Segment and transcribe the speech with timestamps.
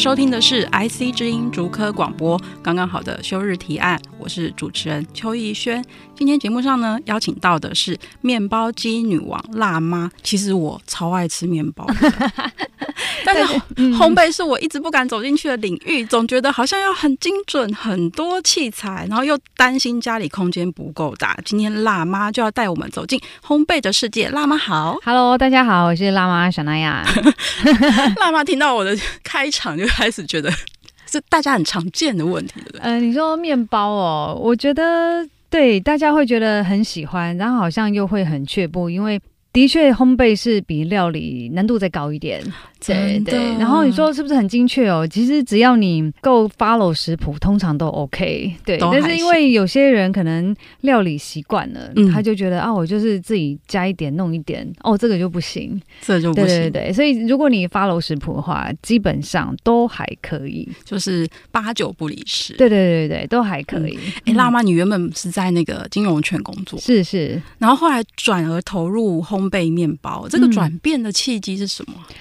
[0.00, 5.84] 收听的是 IC 之音竹科广播，刚刚好的休日提案，是主持人邱逸轩。
[6.16, 10.10] 今天节目上呢，邀请到的是面包机女王辣妈。
[10.22, 12.30] 其实我超爱吃面包的，
[13.24, 13.42] 但是
[13.96, 21.36] 烘焙是我一直不敢走进去的领域，总觉得好像要很精准，很多器材，然后又担心家里空间不够大。
[21.44, 24.28] 今天辣妈就要带我们走进烘焙的世界。
[24.28, 27.04] 辣妈好，Hello，大家好，我是辣妈小娜亚。
[28.20, 29.90] 辣妈听到我的开场就。
[29.90, 30.48] 开始觉得
[31.10, 32.80] 是大家很常见的问题，对不对？
[32.80, 39.20] 呃，你说面包哦，我觉得对，大家会觉得很喜欢，然后好像又会很却步，因为
[39.52, 42.40] 的确烘焙是比料理难度再高一点。
[42.86, 45.06] 对对，然后你说是不是很精确哦？
[45.06, 48.54] 其实只要你够 follow 食谱，通常都 OK。
[48.64, 56.46] 对，但是因为有些人可能料理习惯了，嗯、他就觉得啊，我就是自己加一点弄一点，哦，这个就不行，这就不行。
[56.46, 62.54] 对对对，所以如果你 follow 食谱的话，基本上都还可以，就是八九不离十。
[62.54, 63.98] 对对对对，都还可以。
[64.24, 71.94] 哎、嗯，辣妈，你原本是在那个金融圈工作，是是，然后后来转而投入烘焙面包，这个转变的契机是什么？
[72.08, 72.14] 嗯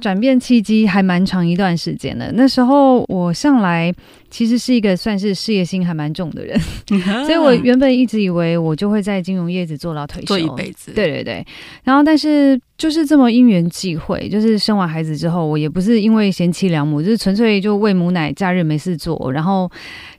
[0.00, 2.30] 转变契机还蛮长一段时间的。
[2.32, 3.92] 那时候我上来
[4.30, 6.58] 其实是一个算是事业心还蛮重的人，
[7.24, 10.92] 所以我原本一直以为我就会在金融业子做到退休，做一辈子。
[10.92, 11.46] 对对对。
[11.84, 19.70] 然后，但是就是这么因缘际会，就是生完孩子之后，我也不是因为贤妻良母，就是纯粹就喂母奶，假日没事做，然后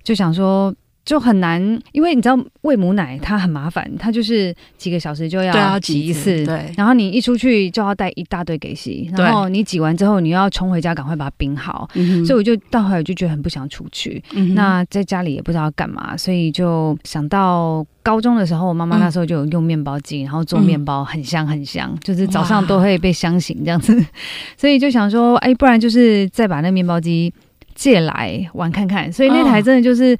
[0.03, 0.73] 就想说。
[1.05, 1.61] 就很难，
[1.91, 6.73] 因为你知道喂母奶它很麻烦，它就是几个小时就要挤一次，对。
[6.75, 11.87] 然后你一出去就要带一大堆给洗，然后你挤完之后你要冲回家赶快把它冰好，
[12.25, 14.21] 所以我就到后来就觉得很不想出去。
[14.55, 24.03] 那在家里也不知道要干嘛，所以就想到高中的时候，我妈妈那时候就有用面包机，然后做面包很香很香，就是早上都会被香醒这样子，
[24.57, 27.31] 所以就想说，哎，不然就是再把那面包机
[27.75, 29.13] 借来玩看看。
[29.13, 30.17] 所以那台真的就是。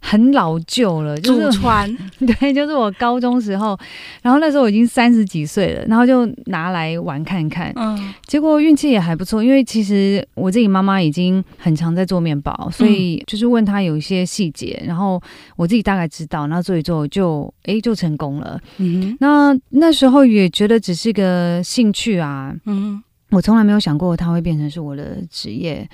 [0.00, 1.90] 很老旧了，就是川，
[2.40, 3.78] 对，就是我高中时候，
[4.22, 15.20] 然后那时候我已经三十几岁了，然后就拿来玩看看，嗯，结果运气也还不错，因为其实我自己妈妈已经很常在做面包，所以就是问她有一些细节，然后
[15.56, 23.02] 我自己大概知道，然后做一做就哎就成功了，嗯哼，那那时候也觉得只是个兴趣啊，嗯。
[23.30, 25.86] 我从来没有想过它会变成是我的职业，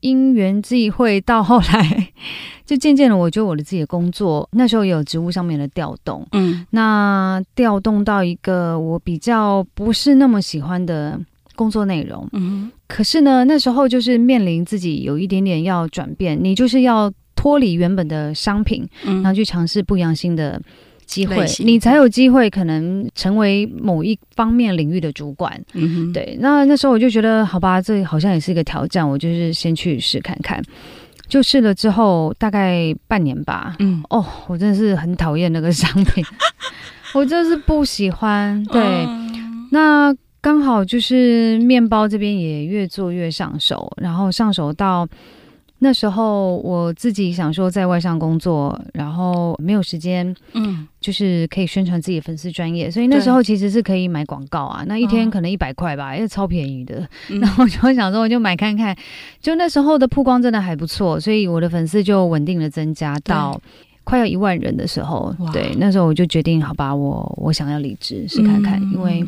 [0.00, 2.12] 因缘际会到后来，
[2.66, 11.18] 就渐渐的，我觉得我的自己的工作那时候也有职务上面的调动，嗯，那调动到一个我比较不是那么喜欢的
[11.56, 20.60] 工作内容，嗯，可是呢，那时候就是面临自己有一点点要转变，你就是要脱离原本的商品，嗯，然后去尝试不一样新的。
[21.08, 25.60] 机会，你才有机会可能成为某一方面领域的主管。
[25.72, 26.36] 嗯，对。
[26.40, 30.62] 那那时候我就觉得，好吧，这好像也是一个挑战，我就是先去试看看。
[31.26, 33.74] 就试了之后，大概半年吧。
[33.78, 36.24] 嗯，哦，我真的是很讨厌那个商品，
[37.14, 38.62] 我就是不喜欢。
[38.66, 45.08] 对，嗯、那刚好就是面包这边也越做越上手，然后上手到。
[45.80, 57.08] 那时候我自己想说在外商工作，然后没有时间，嗯，就是可以宣传自己的粉丝专业，所以那时候其实是可以买广告啊，那一天可能一百块吧，因为超便宜的。
[57.40, 58.94] 然后我就想说，我就买看看，
[59.40, 63.58] 就那时候的曝光真的还不错，所以我的粉丝就稳定的增加到
[64.04, 69.24] 快要一万人的时候，对，那时候我就决定，好吧，我我想要离职试看看，因为。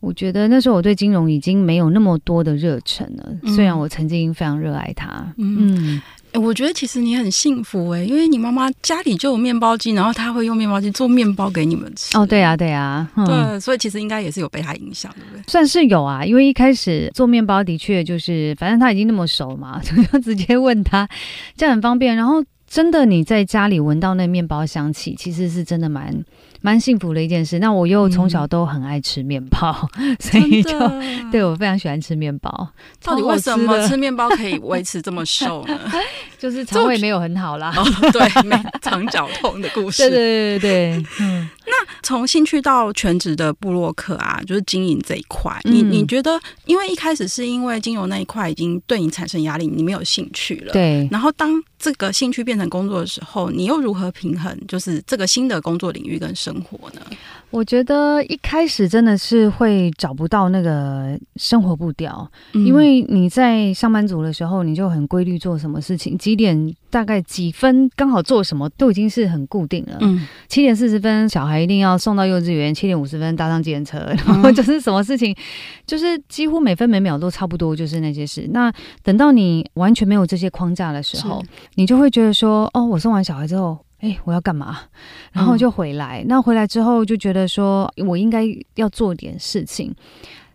[0.00, 5.30] 我觉得那时候我对金融已经没有那么多的热忱了，嗯、虽然我曾经非常热爱它。
[5.36, 6.02] 嗯，嗯，
[6.34, 12.16] 我觉得其实你很幸福哎，因为你妈妈家里就有面包机，然后她会用面包机做面包给你们吃。
[12.16, 15.42] 哦，对啊，对啊，嗯、对，所以其实应该也是有被她影响，对不对？
[15.48, 19.80] 算是有啊，因为一开始做面包的确就是，反正她已经那么熟嘛，
[20.12, 21.08] 就直接问她，
[21.56, 22.14] 这样很方便。
[22.14, 26.24] 然后真的你在家里闻到那面包香气，其实是真的蛮。
[26.60, 27.58] 蛮幸福的一件事。
[27.58, 30.78] 那我又从小都很爱吃面包，嗯、 所以就
[31.30, 32.68] 对我非常喜欢吃面包。
[33.02, 35.78] 到底为什么吃面包可以维持这么瘦呢？
[36.38, 37.72] 就是肠胃没有很好啦。
[37.76, 40.08] 哦、对，没肠绞痛的故事。
[40.08, 41.48] 对对对对，嗯。
[41.66, 50.72] 那从兴趣到全职的部落客啊，就是经营这一块，你你觉得，因为一开始是因为精油那一块已经对你产生压力，你没有兴趣了。
[50.72, 51.06] 对。
[51.12, 54.54] 然后当这个兴趣变成工作的时候，你又如何平衡？
[54.68, 57.00] 就是这个新的工作领域跟生活呢？
[57.50, 69.98] 我觉得一开始真的是会找不到那个生活步调，嗯、因为你在上班族的时候，你就很规律做什么事情，几点大概几分刚好做什么，都已经是很固定了。
[70.00, 75.34] 嗯，七点四十分小孩一定要送到幼稚园，七点五十分搭上计程车， 然后就是什么事情，
[75.84, 78.48] 就是几乎每分每秒都差不多，就是那些事。
[78.52, 81.42] 那等到你完全没有这些框架的时候，
[81.74, 83.76] 你就会觉得说，哦，我送完小孩之后。
[84.00, 84.78] 哎、欸，我要干嘛？
[85.32, 86.22] 然后就回来。
[86.22, 88.44] 嗯、那回来之后就觉得说，我应该
[88.74, 89.94] 要做点事情。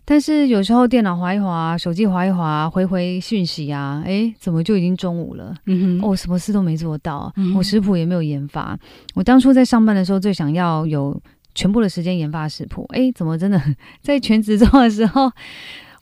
[0.08, 5.56] 但是有时候电脑滑一滑，手机滑一滑，回回讯息啊，哎、欸，怎么就已经中午了？
[5.66, 8.78] 嗯哼，我、哦、什么事都没做到，嗯、我食谱也没有研发。
[9.16, 11.20] 我当初在上班的时候，最想要有
[11.56, 12.86] 全部的时间研发食谱。
[12.90, 13.62] 哎、欸，怎么真的
[14.02, 15.32] 在全职做的时候，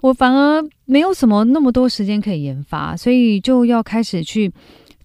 [0.02, 4.52] 我反而没有什么那么多时间可以研发，所以就要开始去。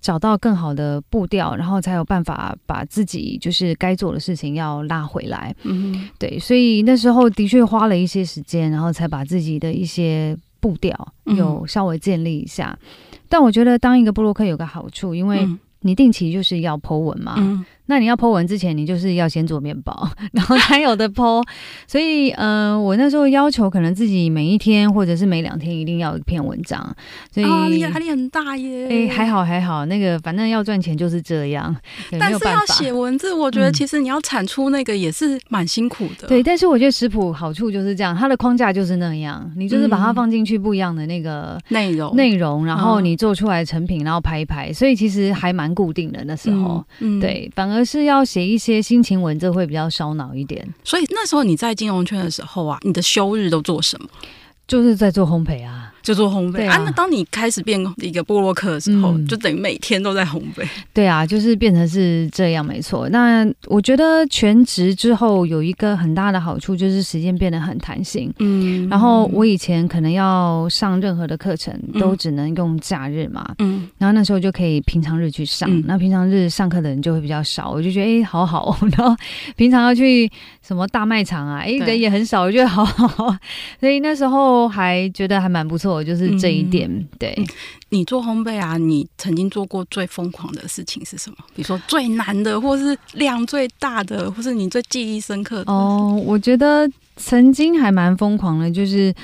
[0.09, 5.55] 找到更好的步调，然后才有办法把自己就是该做的事情要拉回来。
[5.65, 10.97] 嗯，对，所以那时候的确花了一些时间，然后才把自己的一些步调
[11.37, 12.75] 有稍微建立一下。
[12.81, 15.47] 嗯、但我觉得当一个布洛克有个好处，因为
[15.81, 17.35] 你定期就是要 po 文嘛。
[17.37, 21.43] 嗯那你要 po 文之前，你就是要先做面包， 然后才有的 po。
[21.87, 26.79] 所以，嗯、呃，我那时候要求可能自己每一天或者是每两天一定要一篇文章。
[27.32, 28.85] 所以压力很大耶。
[28.85, 31.75] 哎、欸，还好还好，那个反正要赚钱就是这样。
[32.20, 36.29] 但是要写文字，我觉得其实你要产出那个也是蛮辛苦的、嗯。
[36.29, 46.85] 对，但是我觉得食谱好处就是这样，它的框架就是那样，你就是把它放进去不一样的那个内容内容，然后你做出来成品，然后拍一拍，所以其实还蛮固定的那时候。
[47.00, 47.78] 嗯，对，反而。
[47.79, 50.69] 而是要写一些心情文，字会比较烧脑一点。
[50.83, 54.09] 所以那时候你在金融圈的时候啊，你的休日都做什么？
[54.67, 55.88] 就是在做烘焙啊。
[56.09, 56.83] 就做烘焙啊，啊！
[56.87, 60.67] 那当你开始变一个部落客的时候，嗯、就等于每天都在烘焙。
[60.95, 63.07] 对啊，就是变成是这样，没错。
[63.11, 68.33] 那我觉得全职之后有一个很大的好处，就是时间变得很弹性。
[68.39, 68.89] 嗯。
[68.89, 73.47] 然后我以前可能要上任何的课程，都只能用假日嘛。
[73.59, 73.87] 嗯。
[73.99, 78.75] 然后那时候就可以平常日去上，嗯、那平常日上课的人就会比较少，我就觉得哎、欸，好好。
[78.97, 79.15] 然后
[79.57, 80.27] 平常要去
[80.67, 83.37] 什么大卖场啊，哎、欸，人也很少，我觉得好好。
[83.79, 85.98] 所以那时候还觉得还蛮不错。
[86.03, 87.47] 就是这一点，嗯、对。
[87.91, 91.37] 你做烘焙啊，你曾经做过最疯狂的事情是什么？
[91.55, 95.73] 比如说最难的，或是量最大的，或是你最记忆深刻的？
[95.73, 99.15] 哦，我觉得曾经还蛮疯狂的，就是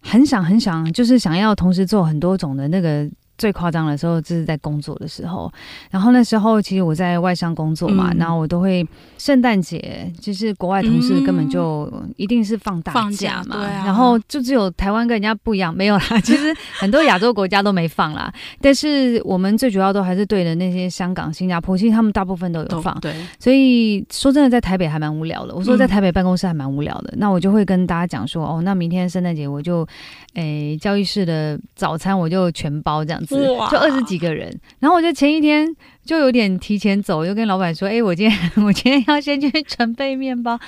[0.00, 3.08] 很想很想，就是想要同时做很多种的那个。
[3.38, 5.52] 最夸张的时候就是在工作的时候，
[5.90, 8.86] 然后那时候其实我在外商工作嘛，嗯、然后我都会
[9.18, 25.54] 圣诞节，就是国外同事根本就一定是放大假嘛，然后就只有台湾跟人家不一样，没有啦， 其实很多亚洲国家都没放啦，但是我们最主要都还是对的那些香港、新加坡，其实他们大部分都有放，对，所以说真的在台北还蛮无聊的。
[25.54, 29.86] 我说在台北办公室还蛮无聊的，嗯、那我就会跟大家讲说，哦，那明天圣诞节我就，
[30.34, 35.66] 诶，教育室的早餐我就全包这样就二十几个人，然后我就前一天
[36.04, 40.58] 就有点提前走，就跟老板说：“哎、欸，我今天 我今天要先去准备面包。”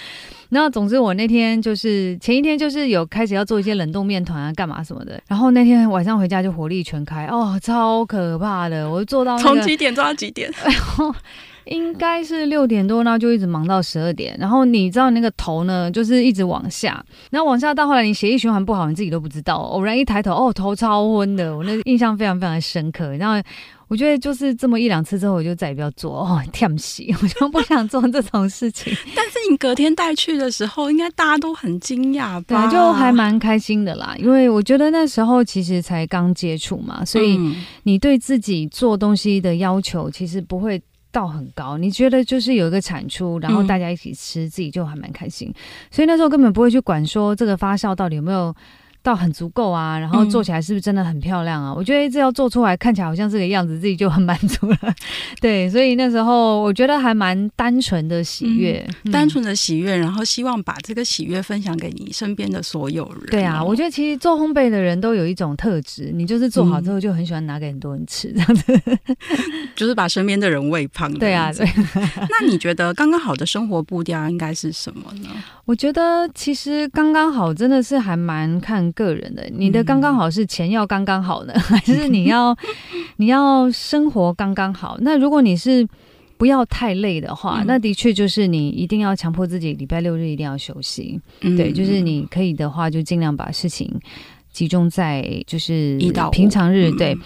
[0.51, 5.21] 然后总之我那天就是前一天就是有开始要做一些冷冻面团啊，干嘛什么的。
[5.29, 8.91] 然后那天晚上回家就火力全开，哦，超可怕的！
[8.91, 10.51] 我就做到从、那个、几点做到几点？
[10.65, 11.15] 哎 呦
[11.69, 14.37] 应该是六点多，然后就一直忙到十二点。
[14.39, 19.57] 然后你知道那个头呢，就是一直往下，然后往下到后来你血液循环不好，你自己都不知道。
[19.57, 23.15] 偶然一抬头，哦，头超昏的，我那印象非常非常的深刻。
[23.17, 23.41] 然后
[23.89, 28.93] 我觉得就是这么一两次之后，我就再也不要做哦，天喜， 我就不想做这种事情。
[29.17, 32.67] 但是你隔天带去的时候，应该大家都很惊讶吧？
[32.67, 34.15] 对，就还蛮开心的啦。
[34.19, 37.39] 因为我觉得那时候其实才刚接触嘛，所以
[37.83, 40.81] 你对自己做东西的要求其实不会。
[41.11, 45.53] 到很高，你觉得就是有一个产出，然后大家一起吃，嗯、自己就还蛮开心。
[45.91, 48.55] 所以那时候根本不会去管说这个发酵到底有没有。
[49.09, 51.73] 到很足够啊，然后做起来是不是真的很漂亮啊？
[51.73, 54.79] 嗯、我觉得这要做出来看起来好像这个样子，自己就很满足了。
[55.41, 63.27] 对，所以那时候我觉得还蛮单纯的喜悦，嗯、单纯的喜悦，然后希望把这个喜悦分享给你身边的所有人。
[63.31, 68.99] 对啊，我觉得其实做烘焙的人都有一种特质，你就是做好之后就很喜欢拿给很多人吃，这样子，嗯、
[69.75, 71.11] 就是把身边的人喂胖。
[71.15, 71.67] 对啊，对。
[71.95, 75.29] 那你觉得刚刚好的生活步调应该是什么呢？
[75.65, 79.49] 我觉得其实刚刚好真的是还蛮看个人的。
[79.53, 82.57] 你的刚刚好是钱要刚刚好呢，嗯、还是你要
[83.17, 84.97] 你要生活刚刚好？
[85.01, 85.87] 那如果你是
[86.37, 91.21] 不要太累的话，嗯、那的确就是你一定要强迫自己礼拜六日一定要休息。
[91.43, 93.89] 嗯、对，就是你可以的话，就尽量把事情
[94.51, 95.97] 集中在就是
[96.33, 96.91] 平常日。
[96.93, 97.15] 对。
[97.15, 97.21] 嗯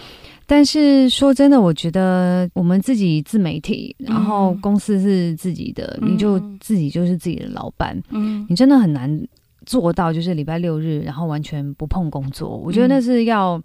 [0.45, 9.09] 但是说真的，我觉得我们自己自媒体，然后公司是自己的，嗯、你就自己就是自己的老板，嗯，你真的很难
[9.65, 12.49] 做到，就是礼拜六日然后完全不碰工作。
[12.49, 13.61] 我觉得那是要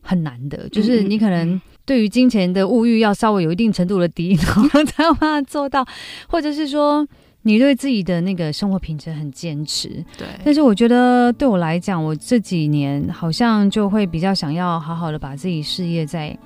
[0.00, 5.86] 很难的，嗯、就是你可能对于金钱的物欲要稍微有一定程度的低，然后才有办法做到，
[6.28, 7.06] 或者是说。
[7.42, 10.26] 你对自己的那个生活品质很坚持，对。
[10.44, 16.36] 但是我觉得对我来讲，我这几年好像就会比较想要好好的把自己事业再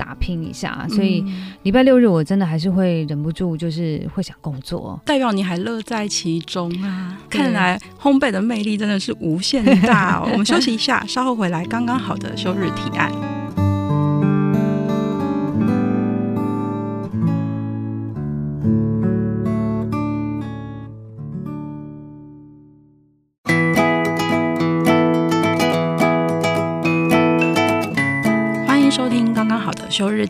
[0.00, 1.22] 打拼一下，所以
[1.64, 4.98] 礼拜六日我真的还是会忍不住，就是会想工作。
[5.04, 7.18] 代表你还乐在其中啊！
[7.28, 10.30] 看来烘焙的魅力真的是无限大哦。
[10.32, 13.39] 我们休息一下，稍后回来，刚刚好的休日提案。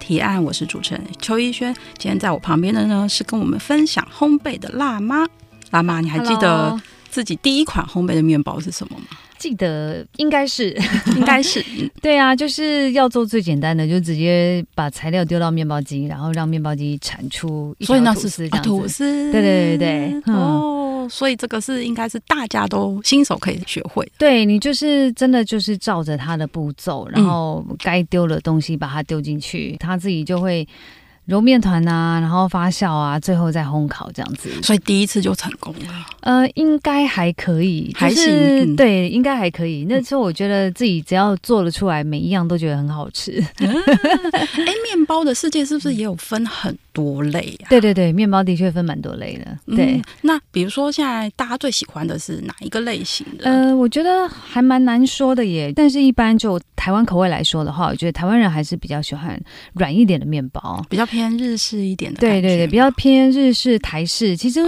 [0.01, 1.73] 提案，我是主持人邱一轩。
[1.97, 5.29] 今天在我旁边的呢，是跟我们分享烘焙的辣妈。
[5.71, 9.05] 辣妈，你还记得自己第一款烘焙的面包是什么吗？
[9.41, 10.77] 记得，应该是，
[11.17, 11.65] 应该是。
[12.03, 18.69] 对啊，就是要做最简单的，就直接把材料丢到面包机，然后让面包机产出一条吐司这样子。
[18.69, 21.09] 吐司，对对对对，嗯、哦。
[21.11, 24.07] 所以这个是应该是大家都新手可以学会。
[24.19, 30.69] 对，你就是真的就是照着他的步骤，然后该丢的东西把它丢进去，他自己就会。
[31.31, 35.95] 揉面团啊，然后发酵啊，最后再烘烤这样子，所以第一次就成功了。
[36.23, 38.27] 呃，应该还可以，还行。
[38.27, 39.87] 嗯、对，应该还可以。
[39.89, 43.41] 那时候我觉得自己只要做得出来，每一样都觉得很好吃。
[43.59, 43.73] 哎、嗯，
[44.83, 47.67] 面包的世界是不是也有分很多类啊？
[47.71, 49.59] 对对对，面包的确分蛮多类的。
[49.75, 53.45] 对，嗯、那比如说现在大家最喜欢的是哪一个类型的？
[53.45, 55.73] 呃，我觉得还蛮难说的耶。
[55.75, 59.41] 但是一般就台湾口味来说的话，我觉得台湾人还是比较喜欢
[59.75, 61.31] 软一点的面包，比较偏。
[61.41, 64.37] 日式一点的，对对对，比较偏日式、台式。
[64.37, 64.61] 其实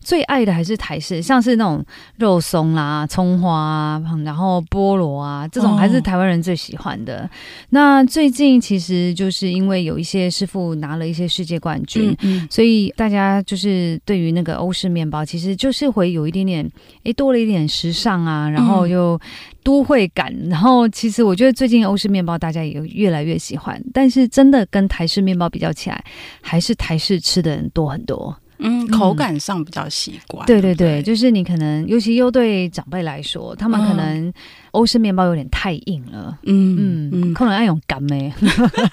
[0.00, 1.82] 最爱的还是台式，像是那种
[2.16, 7.20] 肉松啦、葱花啊，然后菠萝啊，这种还是台湾人最喜欢的。
[7.20, 7.30] 哦、
[7.70, 16.70] 那最近其实就是因为有一些师傅拿了一些世界冠军，嗯嗯、所以大家就是对于那个欧式面包，其实就是会有一点点，
[17.04, 19.20] 哎，多了一点时尚啊，然后又。
[19.64, 26.02] 都会感，然后其实我觉得最近欧式面包大家也越来越喜欢，但是真的跟台式面包比较起来，
[26.40, 28.34] 还是台式吃的人多很多。
[28.60, 30.46] 嗯，口感上比较习惯。
[30.46, 34.32] 对对对，就是你可能，尤其又对长辈来说，他们可能
[34.78, 36.38] 欧式面包有点太硬了。
[36.44, 38.32] 嗯嗯，可能爱用干咩。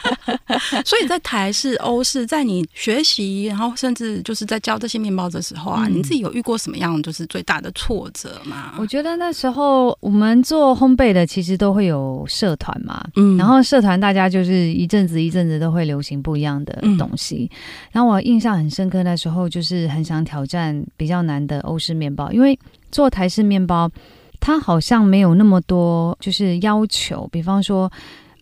[0.84, 8.74] 所以在台式、欧式，在你学习，然后甚至就是在教这些面包的时候啊，你自己有遇过什么样就是最大的挫折吗？
[8.80, 13.06] 我觉得那时候我们做烘焙的，其实都会有社团嘛。
[13.16, 17.50] 嗯，然后社团大家就是一阵子一阵子都会流行不一样的东西。
[17.92, 19.46] 然后我印象很深刻，那时候。
[19.48, 22.58] 就是很想挑战比较难的欧式面包，因为
[22.92, 23.90] 做台式面包，
[24.46, 27.92] 它好像没有那么多就是要求，比方说，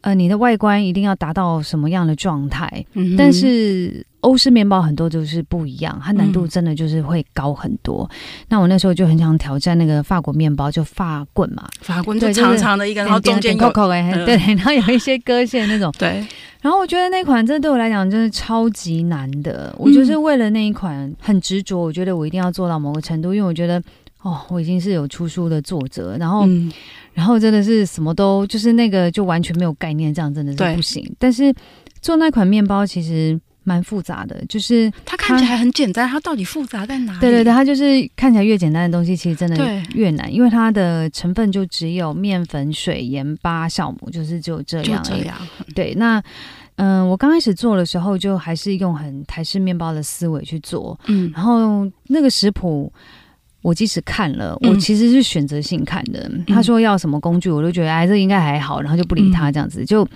[0.01, 2.85] 呃，你的外观一定要达到什么样的状态。
[2.91, 3.15] 嗯。
[3.15, 8.05] 但是欧式面包很多就是不一样，它难度真的就是会高很多。
[8.11, 8.17] 嗯、
[8.49, 16.27] 那我那时候就很想挑战那个法国面包，就法棍嘛，法棍就长长的一个，然后中间有口对， 然后有一些割线那种，对。
[16.59, 23.81] 然后我觉得那款真的对我来讲真的超级难的，我就是为了那一款很执着，我觉得我一定要做到某个程度，因为我觉得
[24.23, 26.71] 哦，我已经是有出书的作者，然后，嗯、
[27.13, 31.15] 然后真的是什么都就是那个就完全没有概念，这样真的是不行。
[31.19, 31.53] 但是
[32.01, 33.39] 做那款面包其实。
[33.65, 37.19] 蛮复杂的，就是它看起来很简单，它到底复杂在哪里？
[37.21, 45.01] 对对对，它就是看起来越简单的东西，其实真的越难，因为它的成分就只有面粉、水、盐巴、酵母，就是只有这样。
[45.01, 45.37] 就这样。
[45.73, 46.19] 对，那
[46.75, 52.91] 嗯、呃，我刚开始做的时候，就还是用很台式面包的思维去做，嗯，然后那个食谱。
[53.63, 56.29] 我即使看了，我其实是选择性看的。
[56.31, 60.07] 嗯、他说要什么工具，我都觉得哎，这应该还好，然后就不理他这样子，就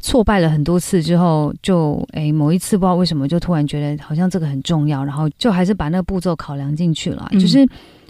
[0.00, 7.64] 挫败了很多次之后，就哎某一次不知道为什么，就突然觉得好像这个很重要，然后就还是把那个步骤考量进去了，嗯、就是。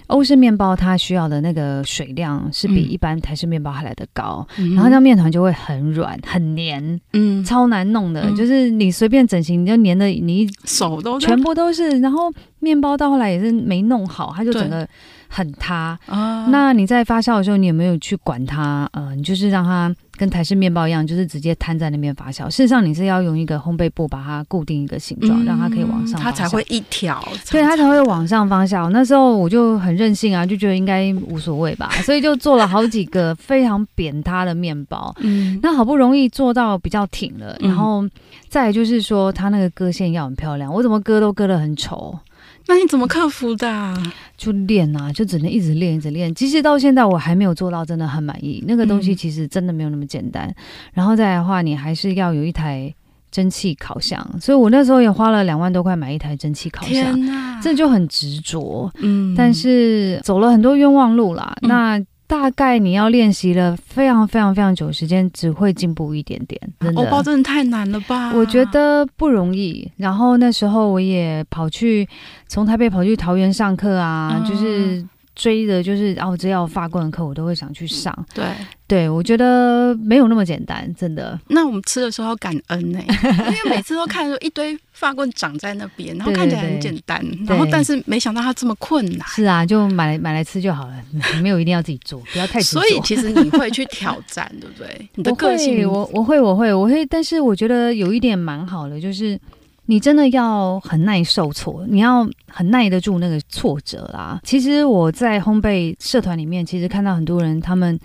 [0.08, 14.88] 欧式面包它需要的那个水量是比一般台式面包还来得高，嗯、然后这样面团就会很软很黏，嗯，超难弄的，嗯、就是你随便整形你就黏的你手都全部都是，然后面包到后来也是没弄好，它就整个。
[15.34, 16.46] 很塌啊！
[16.48, 18.88] 那你在发酵的时候，你有没有去管它？
[18.92, 22.48] 呃，你就是让它跟台式面包一样，就是直接摊在那边发酵。
[22.48, 28.88] 事实上，你是要用一个烘焙布把它固定一个形状，嗯、让它可以往上，它才会一条，对，它才会往上发酵。
[28.90, 35.12] 那时候我就很任性啊，就觉得应该无所谓吧， 所以就做了好几个非常扁塌的面包。
[35.18, 38.08] 嗯，那好不容易做到比较挺了，然后
[38.48, 42.16] 再就是说，它那个割线要很漂亮，我怎么割都割得很丑。
[42.66, 43.94] 那你怎么克服的啊？
[44.36, 46.34] 就练啊，就只能一直练，一直练。
[46.34, 48.64] 其实到现在我还没有做到真的很满意。
[48.66, 50.48] 那个东西其实真的没有那么简单。
[50.48, 50.54] 嗯、
[50.94, 52.92] 然后再来的话，你还是要有一台
[53.30, 54.26] 蒸汽烤箱。
[54.40, 57.18] 所以我那时候也花了两万多块买一台蒸汽烤箱。
[57.62, 58.90] 这就很执着。
[59.00, 61.54] 嗯，但是走了很多冤枉路啦。
[61.62, 62.06] 嗯、那。
[62.26, 66.60] 大概你要练习了非常非常非常久时间，只会进步一点点。
[66.80, 68.32] 真的，欧包真的太难了吧？
[68.34, 69.90] 我觉得不容易。
[69.96, 72.08] 然后那时候我也跑去
[72.48, 75.06] 从台北跑去桃园上课啊，嗯、就是。
[75.34, 78.26] 追的就是哦，只要法棍的课，我都会想去上。
[78.34, 78.44] 对
[78.86, 81.38] 对，我觉得没有那么简单，真的。
[81.48, 89.26] 那我们吃的时候要感恩呢、欸， 因为每次都看到一堆法棍长在那边，然后看起来很简单，然后但是没想到它这么困难。
[89.28, 90.94] 是啊，就买来买来吃就好了，
[91.42, 92.60] 没有一定要自己做，不要太。
[92.60, 95.08] 所以其实你会去挑战，对不对？
[95.14, 99.38] 你的个性，我我会我会我会，但是我觉得有一点蛮好的，就是。
[99.86, 104.40] 你真的要很耐受挫，你要很耐得住那个挫折啦。
[104.42, 107.98] 其实我在烘焙社团里面，其实看到很多人，他们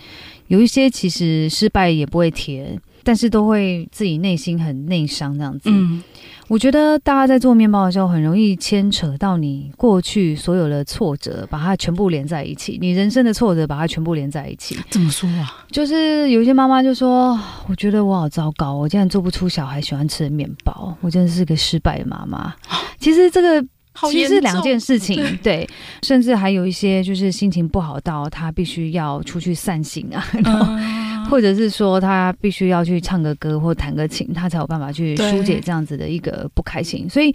[0.48, 5.70] 有一些其实失败也不会填，但是都会自己内心很内伤这样子。
[6.50, 12.80] 我觉得大家在做面包的时候，很容易牵扯到你过去所有的挫折，把它全部连在一起。
[12.82, 14.76] 你人生的挫折，把它全部连在一起。
[14.90, 15.64] 怎么说啊？
[15.70, 17.40] 就是有一些妈妈就说
[17.70, 22.52] ：“我觉得我好糟糕，我竟然做不出小孩喜欢吃的面包，我真的是个失败的妈妈。”
[22.98, 23.62] 其实这个
[24.10, 25.70] 其实是两件事情，对，对，
[26.02, 30.26] 甚至还有一些就是心情不好到他必须要出去散心啊。
[30.44, 30.66] 然后
[31.30, 37.10] 或者是说他必须要去唱个歌或弹个琴，他才有办法去疏解这样子的一个不开心。
[37.10, 37.34] 所以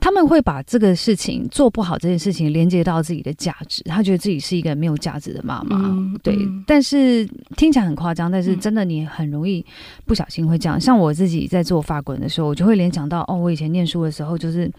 [0.00, 5.76] 他们会把这个事情做不好这件事情连接到自己的价值，他觉得自己是一个没有价值的妈妈。
[5.76, 9.64] 嗯、对，嗯、但是听起来很夸张，但是真的你很容易
[10.06, 10.80] 不小心会这样。
[10.80, 14.70] 像我自己在做法棍的时候，我就会联想到哦，我以前念书的时候就是。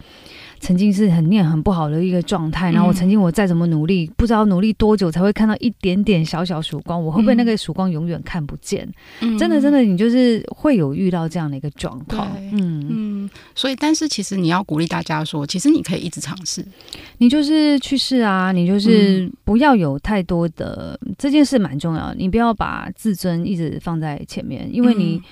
[0.60, 8.88] 曾经是很念很不好的一个状态，然后我曾经我再怎么努力，不知道努力多久才会看到一点点小小曙光，我会不会那个曙光永远看不见？
[9.20, 12.28] 嗯、真的，真的，你就是会有遇到这样的一个状况。
[12.52, 16.64] 嗯嗯，所以，但是其实你要鼓励大家说，其实你可以一直尝试，
[17.18, 25.14] 你就是去试啊，你就是不要有太多的、嗯、这件事蛮重要的，你不要把自尊一直放在前面，因为你。
[25.14, 25.22] 嗯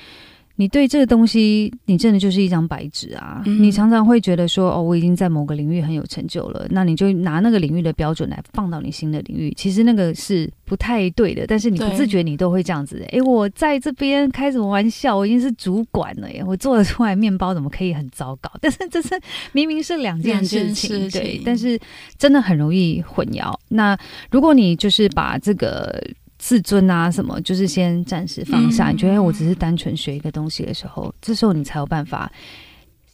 [0.61, 3.41] 你对这个东西，你真的就是一张白纸啊！
[3.47, 11.47] 嗯、你常常会觉得说，哦，我已经在某个领域很有成就了，那你就拿那个领域的标准来放到你新的领域，其实那个是不太对的。
[11.47, 13.01] 但是你不自觉，你都会这样子。
[13.05, 15.17] 哎对，我在这边开什么玩笑？
[15.17, 16.43] 我已经是主管了耶！
[16.45, 18.51] 我做得出来面包怎么可以很糟糕？
[18.61, 19.11] 但是这是
[19.53, 21.79] 明明是两件事情，事情对，但是
[22.19, 23.55] 真的很容易混淆。
[23.69, 23.97] 那
[24.29, 26.05] 如果你就是把这个。
[26.39, 28.91] 自尊啊，什么就是先暂时放下。
[28.91, 32.31] 嗯、你觉得我只是单纯学一个东西的时候，这时候你才有办法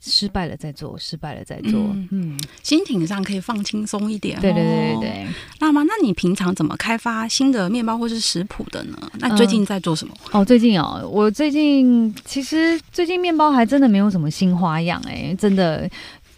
[0.02, 1.72] 失败了再做，失败了再做。
[1.72, 4.38] 嗯，嗯心情上可以放轻松一点。
[4.40, 5.26] 对对对对对。
[5.58, 9.10] 那么，那你平常怎么开发新的面包或是食谱的呢？
[9.18, 10.14] 那你最近在做什么？
[10.32, 15.88] 嗯、哦，最近哦，我最近其实最近面包还真的没有什么新花样哎、欸，真的。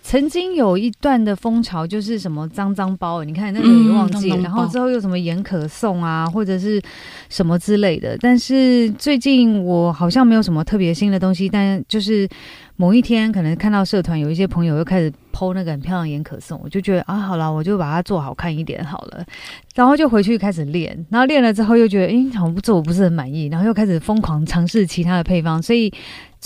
[0.08, 6.80] 曾经有一段的风潮，就是什么脏脏包，你看那个也忘记然后之后又什么盐可颂啊，或者是
[7.28, 8.16] 什么之类的。
[8.20, 12.28] 但是最近我好像没有什么特别新的东西，但就是
[12.76, 19.26] 某一天可能看到社团有一些朋友又开始 po 那个很漂亮的盐可颂，我就觉得啊，好了，我就把它做好看一点好了，
[19.74, 25.92] 然后就回去开始练，然后练了之后又觉得，哎，好像做我不是很满意，然后又开始疯狂尝试其他的配方，所以。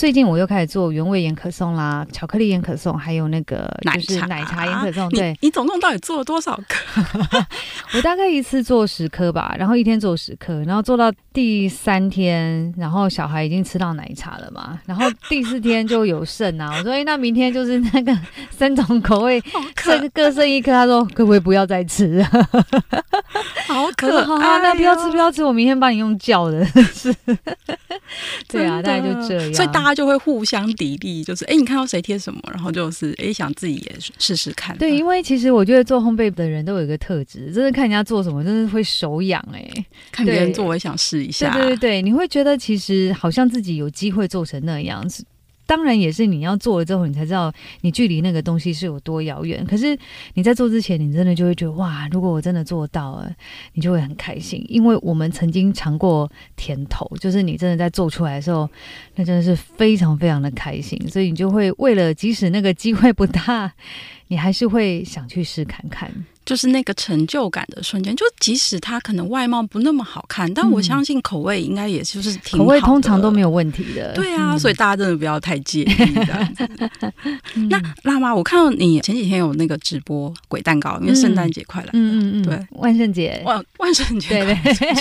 [0.01, 5.07] 最近我又开始做原味盐可颂啦，巧克力盐可颂，还有那个就是奶茶盐可颂。
[5.11, 7.05] 对，你总共到底做了多少颗？
[7.95, 16.73] 我大概一次做十颗吧，然后一天做十颗，然后做到第三天，然后小孩已经吃到奶茶了嘛，然后第四天就有剩啊。
[16.81, 18.19] 我说，哎，那明天就是那个
[18.51, 19.39] 三种口味，
[19.77, 20.73] 剩各剩一颗。
[20.73, 22.49] 他说，可不可以不要再吃啊？
[23.73, 26.65] 好可爱、啊，那不要吃，不要吃，我明天帮你用叫的。
[26.93, 27.15] 是，
[28.49, 29.55] 对啊，大概就这样。
[29.55, 34.77] 所以大家就会互相砥砺，就是哎，你看到谁贴什么，然后就是哎，想自己也试试看。
[34.77, 39.71] 对，因为其实我觉得做烘焙的人都有一个特质，真的看人家做什么，真的会手痒哎。
[40.11, 41.53] 看别人做，我也想试一下。
[41.55, 45.25] 对对对对，你会觉得其实好像自己有机会做成那样子。
[45.71, 47.53] 当然也是你要做了之后，你才知道
[47.83, 49.65] 你距离那个东西是有多遥远。
[49.65, 49.97] 可是
[50.35, 53.33] 你在做之前，你真的就会觉得哇，如果我真的做到了，
[53.75, 58.69] 你就会很开心，因为我们曾经尝过甜头，就是你真的在做出来的时候，
[59.15, 61.01] 那真的是非常非常的开心。
[61.09, 63.73] 所以你就会为了，即使那个机会不大，
[64.27, 66.11] 你还是会想去试看看。
[66.45, 72.65] 就是那个成就感的瞬间，就即使他可能外貌不那么好看，但我相信口味应该也就是挺好的。
[72.65, 74.13] 口味通常都没有问题的。
[74.15, 75.87] 对啊，嗯、所以大家真的不要太介意。
[77.69, 84.95] 那辣妈，我看到你前几天有那个直播鬼蛋糕，因为圣诞节快来了，嗯嗯嗯，对，万圣节，万万圣节，对 对，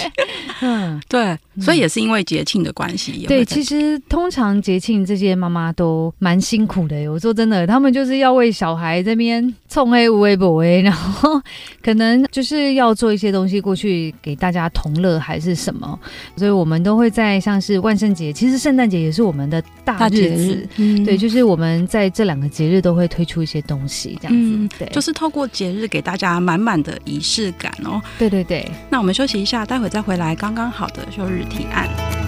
[0.61, 3.25] 嗯，对，所以也是因为节庆的关系。
[3.27, 7.09] 对，其实通常节庆这些妈妈都蛮辛苦的。
[7.11, 11.28] 我说真的，他们就是要为小孩这边冲黑无微不微，然后。
[11.83, 15.99] 可能就是要做一些东西过去给大家同乐还是什么，
[16.35, 20.69] 所以我们都会在像是万圣节，其实圣诞节也是我们的大日子，日子。
[20.77, 28.01] 嗯、对，就是我们在这两个节日都会推出一些东西，这样子，嗯、对，就是透过节日给大家满满的仪式感哦。
[28.17, 32.18] 对对对，那我们休息一下，待会再回来，刚刚好的休日提案。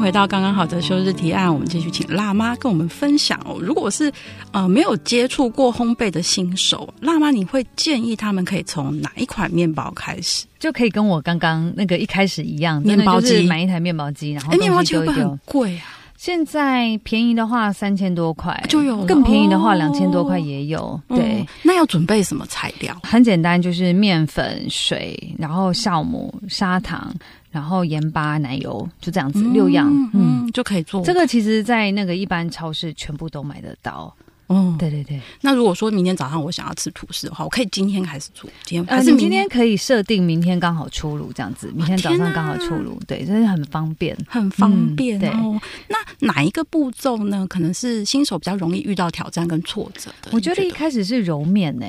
[0.00, 3.58] 回到刚刚好的休日提案，我们继续请辣妈跟我们分享哦。
[3.60, 4.10] 如果是
[4.50, 10.46] 呃没有接触过烘焙的新手，辣妈你会建议他们可以从哪一款面包开始？
[10.58, 15.84] 就可以跟我刚刚那个一开始一样，面包机买一台面包机，然后面包机会不会很贵啊？
[16.16, 21.00] 现在便宜的话三千多块就有，更便宜的话两千多块也有。
[21.08, 22.94] 对、嗯，那要准备什么材料？
[23.02, 27.10] 很简单，就是面粉、水，然后酵母、砂糖。
[27.50, 31.04] 然后盐巴、奶油就这样子六样，嗯，嗯就可以做。
[31.04, 34.14] 这个其实，在那个一般超市全部都买得到。
[34.46, 35.20] 哦，对对对。
[35.42, 38.50] 那如果说明天早上我想要吃吐司的话，我可以今天开始做。
[38.64, 45.60] 今天还是明天可以设定明天刚好出炉这样子，明天早上刚好出炉，对，真的很方便，很方便哦。
[45.86, 47.46] 那哪一个步骤呢？
[47.48, 50.30] 可能是新手比较容易遇到挑战跟挫折的。
[50.32, 51.86] 我觉得一开始是揉面呢。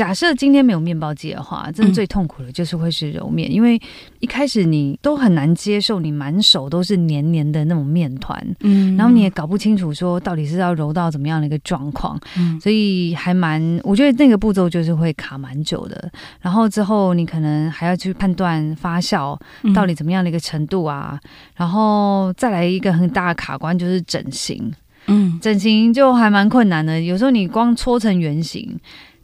[0.00, 3.78] 假设今天没有面包机的话，真的最痛苦的就是会是揉面，嗯、因为
[4.20, 16.10] 一开始你都很难接受你满手都是黏黏的那种面团，嗯，然后你也搞不清楚说到底是要揉到怎么样的一个状况，嗯，所以还蛮，我觉得那个步骤就是会卡蛮久的。
[16.40, 19.38] 然后之后你可能还要去判断发酵
[19.74, 24.72] 到底怎么样的一个程度啊，嗯、然后再来一个很大的卡关就是整形，
[25.08, 28.80] 嗯，整形就还蛮困难的，有时候你光搓成圆形。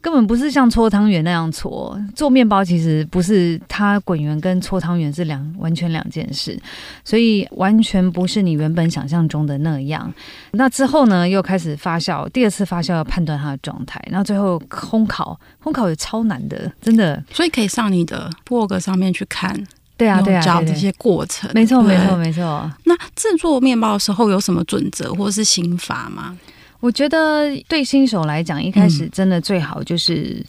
[0.07, 6.57] 根本不是像搓汤圆那样搓，做面包其实不是，它滚圆跟搓汤圆是两完全两件事，
[7.05, 10.15] 所以完全不是你原本想象中的那样。
[10.53, 17.21] 那之后呢，又开始发酵，第二次发酵要判断它的状态，然后最后烘烤，烘烤也超难的，真的。
[17.33, 19.53] 所以可以上你的 blog 上面去看，
[19.97, 22.71] 对啊，对啊，教这些过程，没错，没错，没错。
[22.85, 26.39] 那制作面包的时候有什么准则或是心法吗？
[26.87, 30.41] 我觉得对新手来讲，一开始真的最好就是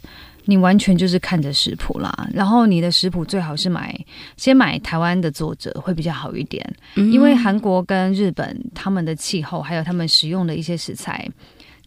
[0.44, 3.92] 你完全就是看着食谱啦，嗯、然后你的食谱最好是买
[4.36, 11.28] 先买台湾的作者会比较好一点，嗯、因为韩国跟日本他们的气候还有他们使用的一些食材。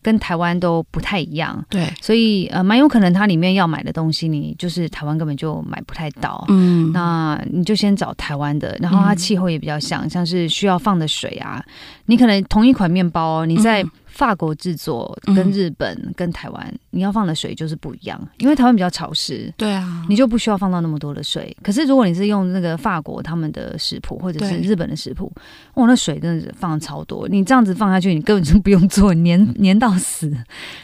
[0.04, 11.64] 跟台湾都不太一样，对，所以呃，蛮有可能它里面要买的东西，你就是台湾根本就买不太到，嗯，那你就先找台湾的，然后它气候也比较像，嗯、像是需要放的水啊，
[12.08, 21.56] 你可能同一款面包，你在法国制作跟日本跟台湾，你要放的水就是不一样，因为台湾比较潮湿，对啊，你就不需要放到那么多的水。
[21.64, 25.32] 可是如果你是用那个法国他们的食谱或者是日本的食谱，
[25.76, 30.32] 哇，那水真的是放超多，你这样子放下去，你根本就不用做，黏黏到死。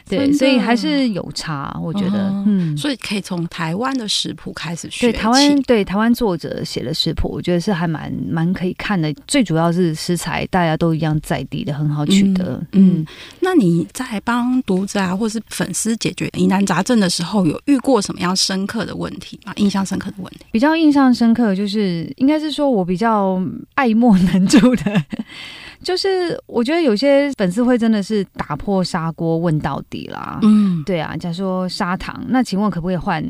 [0.07, 5.11] 对，所以还是有差，我觉得，嗯，所以可以从台湾的食谱开始学。
[5.11, 9.13] 对，台湾对台湾作者写的食谱，我觉得是还蛮蛮可以看的。
[9.27, 12.99] 最主要是食材大家都一样在地的，很好取得，嗯。
[12.99, 13.05] 嗯
[13.39, 19.53] 那你在帮读者啊，或是粉丝解决疑难杂症的时候，有遇过什么样深刻的问题吗？
[19.55, 23.41] 印象深刻的问题，比较印象深刻就是，应该是说我比较
[23.75, 25.03] 爱莫能助的，
[25.81, 30.39] 就是我觉得有些粉丝会真的是打破砂锅问到底啦。
[30.41, 33.23] 嗯，对啊，假如说砂糖，那请问可不可以换？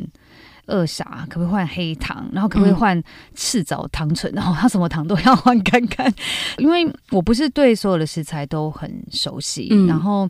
[0.67, 2.29] 二傻可不可以换黑糖？
[2.31, 3.01] 然后可不可以换
[3.33, 4.31] 赤枣糖醇？
[4.33, 6.13] 然后他什么糖都要换看看，
[6.57, 9.69] 因为我不是对所有的食材都很熟悉。
[9.71, 10.29] 嗯、然后，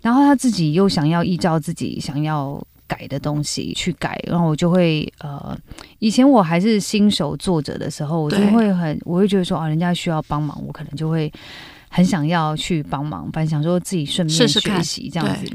[0.00, 5.56] 然后他自己又想要依照自己想要改的东西去改，然后我就会呃，
[5.98, 11.32] 以前我还是新手作者的时候，我就会很，我会觉得说啊，人家需要帮忙，我可能就会
[11.92, 15.52] 很想要去帮忙，反正想说自己顺便学习这样子。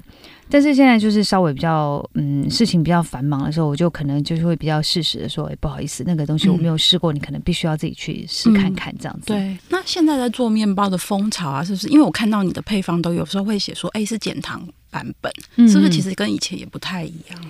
[0.47, 9.33] 但是现在就是稍微比较嗯，事情比较繁忙的时候，我就可能就是会比较适时的说，哎，不好意思，那个东西我没有试过，嗯、你可能必须要自己去试看看这样子。
[9.33, 11.87] 嗯、对，那现在在做面包的风潮啊，是不是？
[11.87, 15.89] 因为我看到你的配方都有时候会写说，哎，是减糖版本，嗯、是不是？
[15.89, 17.41] 其实跟以前也不太一样。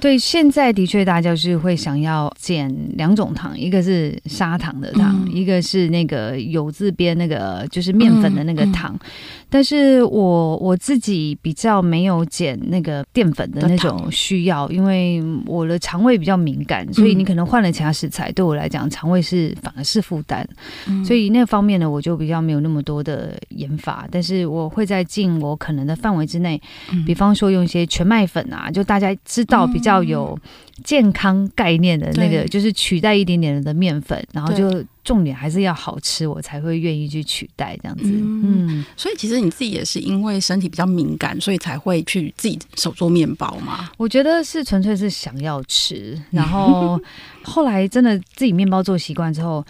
[0.00, 8.94] 对，现在的确大家就是会想要减两种糖，一个是砂糖的糖，嗯、一个是那个有字边那个就是面粉的那个糖。
[8.94, 20.48] 嗯嗯、但是我我自己比较没有减那个淀粉的那种需要，因为我的肠胃比较敏感，所以你可能换了其他食材，对我来讲肠胃是反而是负担。
[20.88, 26.58] 嗯、所以那方面呢，我就比较没有那么多的研发，但是我会在尽我可能的范围之内，
[26.90, 29.90] 嗯、比方说用一些全麦粉啊，就大家知道比较。
[29.90, 30.38] 要有
[30.84, 38.04] 健康概念的那个，就是取代一点点的面粉，然后就重点还是要好吃，我才会愿意去取代这样子。
[38.04, 43.90] 嗯，嗯，所以其实你自己也是因为身体比较敏感，所以才会去自己手做面包嘛？
[43.96, 47.00] 我觉得是纯粹是想要吃，然后
[47.42, 49.64] 后来真的自己面包做习惯之后，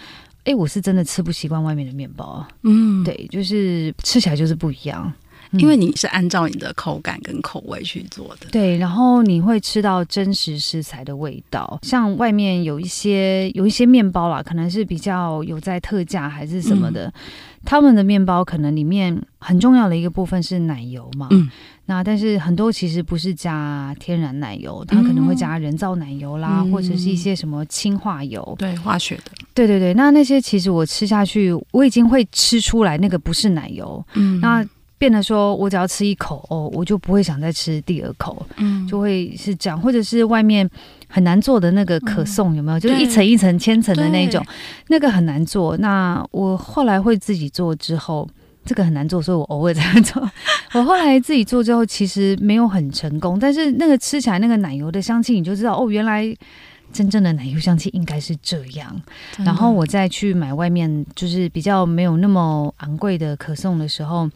[0.45, 2.47] 哎，我是真的吃不习惯外面的面包。
[2.63, 5.13] 嗯，对，就是吃起来就是不一样。
[5.53, 11.79] 因为你是按照你的口感跟口味去做的，对，然后你会吃到真实食材的味道。
[11.83, 17.13] 像外面有一些有一些面包啦，可能是比较有在特价还是什么的，嗯、
[17.65, 21.27] 他们的面包可能里面很重要的一个部分是奶油嘛。
[21.31, 21.51] 嗯，
[21.87, 29.33] 那但是很多其实不是加天然奶油，它可能会加人造奶油啦，嗯、或者是一些什么氢化油，对，化学的。
[29.53, 34.05] 对对对，那那些其实我吃下去，我已经会吃出来那个不是奶油。
[34.15, 34.65] 嗯，那。
[35.01, 40.69] 变得说，我只要吃一口哦，我就不会想再吃第二口，嗯，就会是这样，或者是外面
[41.09, 42.77] 很难做的那个可颂，有没有？
[42.77, 44.45] 嗯、就是一层一层千层的那种，
[44.89, 45.75] 那个很难做。
[45.79, 48.29] 那我后来会自己做之后，
[48.67, 50.23] 这个很难做，所以我偶尔这样做。
[50.79, 56.31] 我后来自己做之后，其实没有很成功，但是那个吃起来那个奶油的香气，你就知道哦，原来
[56.93, 59.01] 真正的奶油香气应该是这样。
[59.39, 64.29] 然后我再去买外面就是比较没有那么昂贵的可颂的时候。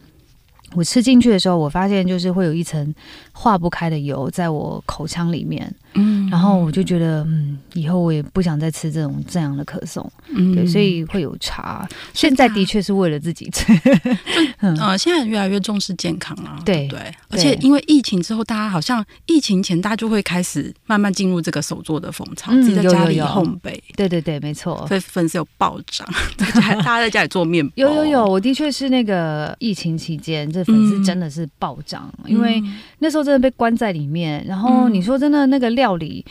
[0.73, 2.95] 我吃进去的时候，我发现就是会有一层
[3.33, 11.89] 化不开的油在我口腔里面，嗯，然后我就觉得，嗯，以后我也不想再吃这种这样的可颂，嗯，对，所以会有茶。
[12.13, 13.73] 现在的确是为了自己吃，
[14.61, 16.99] 嗯，呃，现在越来越重视健康啊，对对，
[17.31, 30.65] 而且因为疫情之后，大家好像疫情前大家就会开始慢慢进入这个手做的风潮，自己在家里烘焙，对对对，没错，所以粉丝有暴涨，大 家大家在家里做面包， 有有有，我的确是那个疫情期间这。
[30.65, 32.63] 粉丝真的是暴涨，嗯、因为
[33.01, 34.43] 那时候真的被关在里面。
[34.47, 36.25] 然后你说真的，那个料理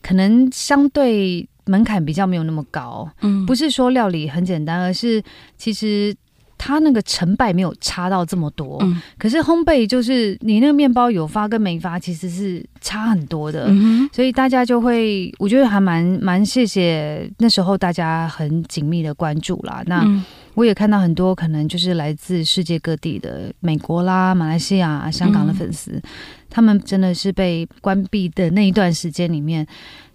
[0.00, 3.10] 可能相对门槛比较没有那么高。
[3.22, 5.20] 嗯，不是说料理很简单，而是
[5.58, 6.14] 其实
[6.56, 8.78] 它那个成败没有差到这么多。
[8.82, 13.66] 嗯，可是烘焙就是你那个面包有发跟没发，其实是差很多的。
[13.68, 19.82] 嗯，所以大家就会，我觉得还蛮蛮谢谢那时候大家很紧密的关注啦。
[19.86, 20.02] 那。
[20.04, 20.22] 嗯
[20.54, 26.02] 我也看到很多可能就是来自世界各地的美国啦、马来西亚、香港的粉丝，嗯、
[26.50, 29.66] 他们真的是被关闭的那一段时间里面，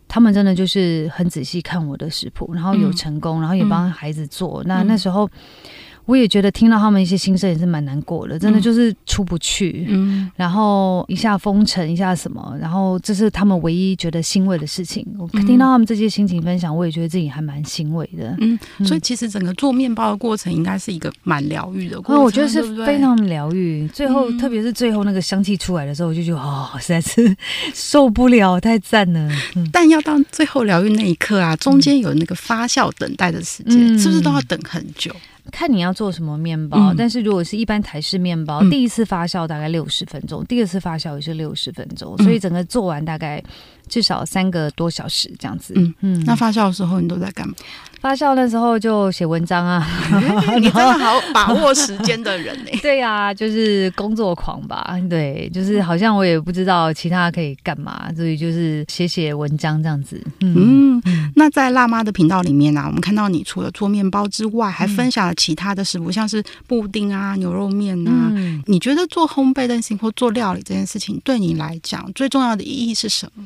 [0.08, 4.62] 他们真的就是很仔细看我的食谱，然后有成功，嗯、然后也帮孩子做。
[4.63, 5.28] 嗯、那那时候
[6.05, 9.85] 我也觉得听到他们一些心声也是蛮难过的，真的就是出不去。
[9.89, 15.05] 嗯，然后一下封城，一下什么，然后这是他们唯一觉得欣慰的事情。
[15.17, 18.35] 我听到他们这些心情分享，我也觉得自己还蛮欣慰的。
[18.39, 22.21] 嗯，所以其实整个做面包的过程应该是一个蛮疗愈的过程。
[22.21, 23.87] 嗯，我觉得是非常疗愈。
[23.87, 27.35] 最后，特别是最后那个香气出来的时候，我就觉得哦，实在是
[27.73, 29.29] 受不了，太赞了。
[29.55, 35.11] 嗯，但要到最后疗愈那一刻啊，中间有那个发酵等待的时间，是不是都要等很久？
[35.51, 43.43] 看你要做什么面包，嗯、但是如果是一般台式面包，嗯、第一次发酵大概六十分钟，第二次发酵也是六十分钟，所以整个做完大概
[43.88, 45.73] 至少三个多小时这样子。
[45.77, 45.93] 嗯。
[46.01, 47.53] 嗯，那发酵的时候你都在干嘛？
[48.01, 49.88] 发酵那时候就写文章啊，
[50.62, 52.79] 你真的好把握时间的人呢、欸？
[52.81, 54.95] 对呀、啊，就是工作狂吧。
[55.10, 60.21] 对，就是好像我也不知道其他可以干嘛，所以就是写写文章这样子。
[60.41, 68.12] 嗯，嗯，那在辣妈的频道里面呢、啊，我们看到你除了做面包之外，还分享了其他的食谱，像是布丁啊、牛肉面啊。
[68.36, 73.43] 嗯、你觉得做烘焙的事或做料理这件事情，对你来讲最重要的意义是什么？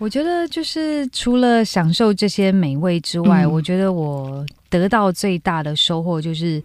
[0.00, 6.62] 我觉得就是除了享受这些美味之外，嗯、我觉得我得到最大的收获就是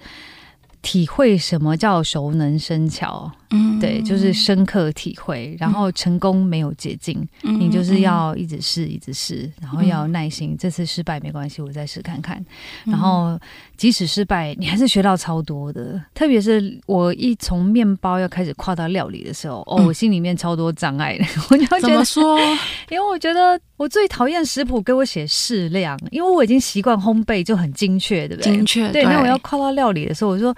[0.81, 3.29] 体会什么叫熟能生巧。
[3.51, 5.55] 嗯，对，就是深刻体会。
[5.59, 10.51] 然后成功没有捷径，嗯、你就是要一直试，一直试，然后要耐心。
[10.51, 12.43] 嗯、这次失败没关系，我再试看看。
[12.85, 13.39] 然后
[13.77, 16.01] 即使失败，你还是学到超多的。
[16.13, 21.23] 特别是我一从面包要开始跨到料理的时候，哦，我心里面超多障碍的。
[21.23, 22.39] 嗯、 我就觉得怎么说？
[22.89, 28.51] 因为我觉得我最讨厌食谱给我写适量，因为我已经习惯烘焙就很精确，对不对？
[28.51, 28.91] 精确。
[28.91, 29.03] 对。
[29.03, 30.55] 那我要跨到料理的时候，我说：“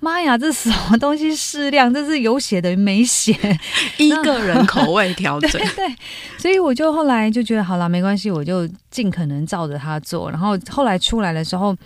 [0.00, 1.92] 妈呀，这什么东西适量？
[1.92, 3.34] 这是有。”写的没写，
[3.98, 5.50] 一个人口味调整。
[5.74, 5.96] 对，对，
[6.38, 10.30] 所以我就后来就觉得好了，没关系，我就尽可能照着他做。
[10.30, 11.76] 然后后来出来的时候。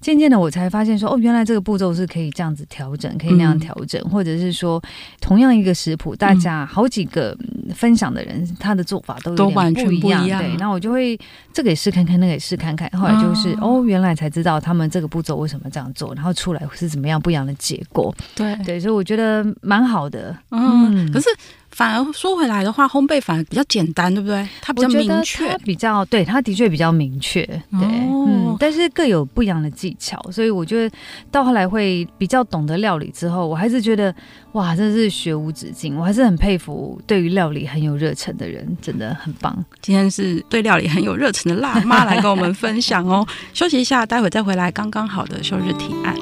[0.00, 4.82] 渐渐的，我才发现说，哦，原来这个步骤是可以这样子调整，可以那样调整，嗯、或者是说，
[5.20, 7.36] 同样一个食谱，大家好几个
[7.74, 9.54] 分享的人，他的做法都有点不一样。
[9.54, 10.42] 都完全不一样。
[10.42, 11.18] 对，那我就会
[11.52, 12.88] 这个也试看看，那个也试看看。
[12.90, 18.14] 后来就是，哦，哦，原来才知道他们这个步骤为什么这样做，然后出来是怎么样不一样的结果。
[18.34, 20.36] 对对，所以我觉得蛮好的。
[20.50, 21.28] 嗯，嗯可是。
[21.78, 24.44] 反而说回来的话，烘焙反而比较简单，对不对？
[24.60, 30.96] 它比较明确，它比较对，它的确比较明确，对，哦、嗯，但是各有不一样的技巧，所以我觉得
[31.30, 34.12] 到后来会比较懂得料理之后，我还是觉得
[34.54, 39.64] 哇，真是学无止境，我还是很佩服对于料理很有热忱的人，真的很棒。
[39.80, 46.16] 今天是对料理很有热忱的辣妈来跟我们分享哦，休息一下，待会再回来，刚刚好的休日提案。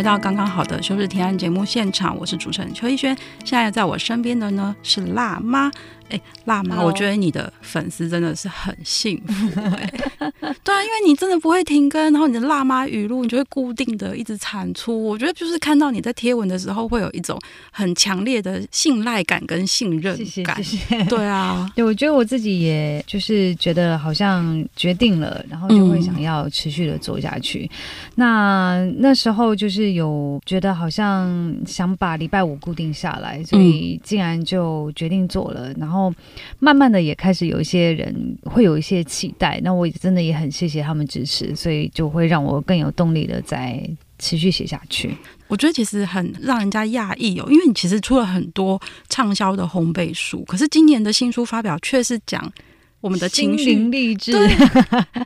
[0.00, 3.14] 回到刚刚好的休日提案节目现场，我是主持人邱逸轩。
[3.44, 5.70] 现在在我身边的呢是辣妈。
[6.10, 9.92] 哎，辣妈，我觉得你的粉丝真的是很幸福哎。
[10.62, 15.02] 对啊，因为你真的不会停更，然后你的辣妈语录，你就会固定的一直产出。
[15.04, 17.38] 我觉得就是看到你在贴文的时候，会有一种
[17.70, 20.56] 很强烈的信赖感跟信任感。
[20.62, 21.04] 谢谢，谢谢。
[21.04, 27.70] 对啊， 对，我觉得我自己也就是觉得好像决定了，然后就会想要持续的做下去。
[27.70, 35.99] 嗯、那那时候就是有觉得好像想把礼拜五固定下来，所以竟然就决定做了，然后。
[36.00, 36.14] 然后
[36.58, 43.86] 慢慢的也开始有一些人会有一些期待，那我真的也很谢谢他们支持，所以就会让我更有动力的再
[44.18, 45.14] 持续写下去。
[45.46, 52.50] 我觉得其实很让人家讶异哦，因为你其实出了很多畅销的烘焙书，可是今年的新书发表却是讲
[53.02, 54.32] 我们的情绪励志，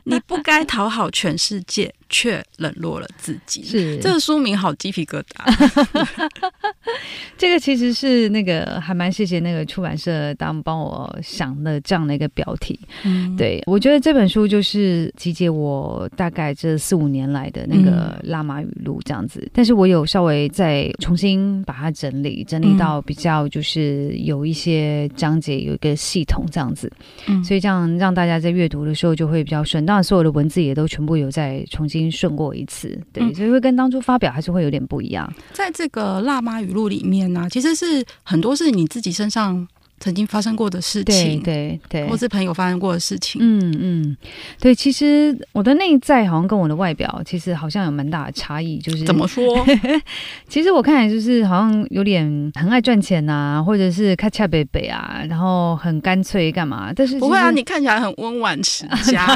[0.03, 1.93] 你不该讨好全世界。
[2.09, 6.29] 却冷落了自己，是这个书名好鸡皮疙瘩。
[7.37, 12.79] 这个其实是那个还蛮谢谢那个出版社当帮我想的这样的一个标题。
[13.03, 26.91] 嗯，对，我觉得这本书就是集结我大概这四五年来的那个辣妈语录这样子，嗯、但是我有稍微再重新把它整理，整理到比较就是有一些章节有一个系统这样子，
[27.27, 29.85] 嗯，所以这样让大家在阅读的时候就会比较顺。
[29.85, 31.94] 当然，所有的文字也都全部有在重新。
[31.99, 35.31] 已经顺过一次，对，所以会跟当初发表还是会有点不一样。
[35.53, 43.39] 在这个辣妈语录里面呢、啊，其实是很多是你自己身上曾经发生过的事情，对对，对或是朋友发生过的事情。
[43.41, 44.17] 嗯嗯，
[44.59, 49.65] 对，其实我的内在好像跟我的外表其实好像有蛮大的差异，就是怎么说？
[50.49, 56.91] 其实我看来就是好像有点很爱赚钱啊，或者是咔恰北北啊，然后很干脆干嘛？
[56.93, 59.25] 但是不会啊，你看起来很温婉持家。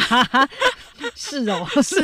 [1.16, 1.96] 是哦， 是，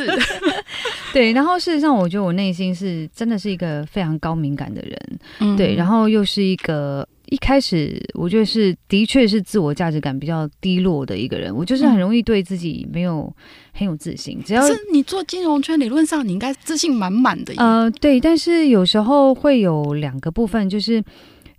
[1.13, 1.31] 对。
[1.33, 5.75] 然后事实上，我觉得我内心是真的是一个非常高敏感的人，嗯、对。
[5.75, 13.33] 然后又是一个一开始我觉得是的确是自我价值感比较低落的一个人，我就是很容易对自己没有
[13.73, 14.41] 很有自信。
[14.45, 17.53] 只要是你做金融圈，理论上你应该自信满满的。
[17.57, 18.19] 呃，对。
[18.19, 21.03] 但是有时候会有两个部分，就是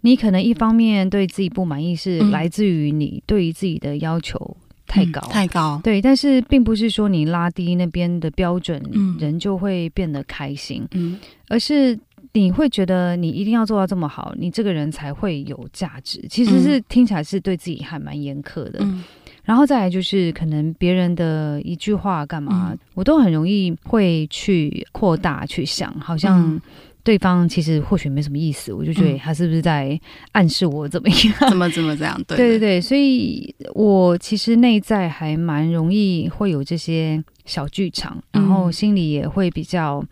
[0.03, 4.57] 你可能一方面对自己不满意，是来自于你对于自己的要求。
[4.87, 11.18] 太高，嗯，太高，对，但是并不是说你拉低那边的标准，嗯，人就会变得开心，嗯，
[11.49, 11.99] 而是
[12.33, 16.25] 你会觉得你一定要做到这么好，你这个人才会有价值。
[16.29, 19.03] 其实是听起来是对自己还蛮严苛的，嗯，
[19.44, 26.61] 然后再来就是可能别人的一句话干嘛，嗯，我都很容易会去扩大去想，好像，嗯。
[27.06, 29.98] 对方其实或许没什么意思，我就觉得他是不是在
[30.32, 31.48] 暗示我怎么样？
[31.48, 32.20] 怎么怎么这样？
[32.26, 40.04] 对 对对对，所以我其实内在还蛮容易会有这些小剧场，然后心里也会比较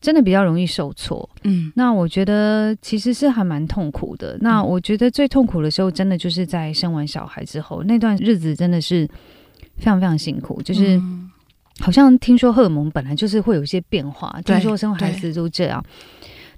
[0.00, 1.28] 真的比较容易受挫。
[1.42, 4.38] 嗯，那我觉得其实是还蛮痛苦的。
[4.40, 9.04] 那我觉得最痛苦的时候，真的就是在生完小孩之后那段日子，真的是
[9.78, 10.62] 非常非常辛苦。
[10.62, 11.02] 就是
[11.80, 15.84] 好像听说荷尔蒙本来就是会有一些变化，听说生完孩子都这样。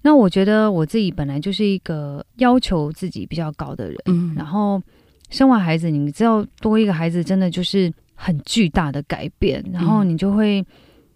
[0.09, 4.81] 那我觉得我自己本来就是一个要求自己比较高的人，嗯，然后
[5.29, 10.65] 生完孩子，你知道多一个孩子真的就是很巨大的改变，然后你就会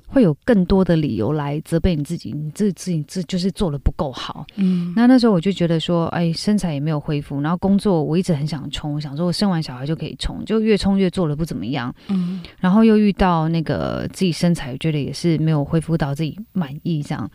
[0.06, 17.30] 会有更多的理由来责备你自己，你自自己这就是做的不够好，嗯，那那时候我就觉得说，哎，身材也没有恢复，然后工作我一直很想冲，我想说我生完小孩就可以冲，就越冲越做的不怎么样，嗯，然后又遇到那个自己身材，我觉得也是没有恢复到自己满意这样。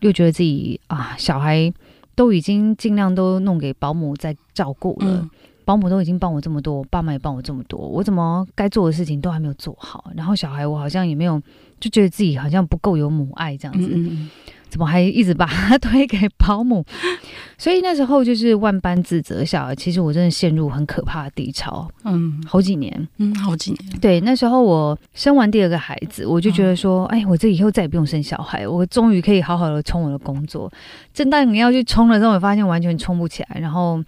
[0.00, 1.72] 又觉得自己啊，小孩
[2.14, 5.30] 都已经尽量都弄给保姆在照顾了，嗯、
[5.64, 10.10] 保姆都已经帮我这么多，我爸妈也帮我这么多，我怎么该做的事情都还没有做好？
[10.14, 11.40] 然后小孩我好像也没有，
[11.80, 13.90] 就觉得自己好像不够有母爱这样子。
[13.92, 14.30] 嗯嗯
[14.68, 16.84] 怎么还一直把他推给保姆？
[17.58, 21.88] 所以那时候就是万般自责下，其实我真的陷入很可怕的低潮。
[22.04, 23.98] 嗯，好几年，嗯，好几年。
[24.00, 30.70] 对，那时候我生完第二个孩子，我就觉得说，哎，我这以后再也不用生小孩，我终于可以好好的冲我的工作。
[31.14, 34.02] 正当你要去冲的时候，我发现完全冲不起来，然后。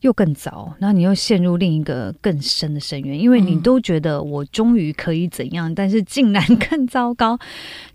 [0.00, 7.38] 又更糟，然后你又陷入另一个更深的深渊，因为你都觉得我终于可以怎样，嗯、但是竟然更糟糕。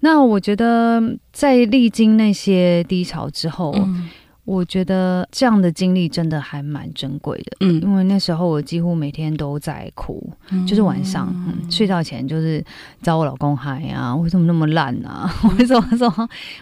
[0.01, 1.01] 那我觉得
[1.31, 3.71] 在历经那些低潮之后。
[3.77, 4.09] 嗯
[4.45, 10.21] 我觉得这样的经历真的还蛮珍贵的，嗯，因为那时候我几乎每天都在哭，
[10.51, 12.63] 嗯、就是晚上、嗯、睡觉前就是
[13.01, 15.33] 找我老公嗨啊，为什么那么烂啊？
[15.57, 16.07] 为什么说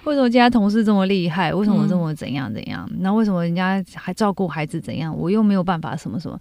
[0.03, 1.51] 为什么今天同事这么厉害？
[1.53, 2.87] 为什么这么怎样怎样？
[2.99, 5.17] 那、嗯、为什么人家还照顾孩子怎样？
[5.17, 6.37] 我又没有办法什么什么？